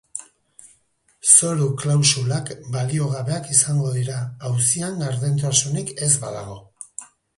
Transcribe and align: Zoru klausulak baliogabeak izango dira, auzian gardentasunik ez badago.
Zoru 1.33 1.67
klausulak 1.81 2.49
baliogabeak 2.77 3.51
izango 3.57 3.91
dira, 3.99 4.17
auzian 4.51 4.99
gardentasunik 5.05 5.93
ez 6.09 6.15
badago. 6.25 6.59